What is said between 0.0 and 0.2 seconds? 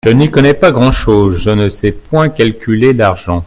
Je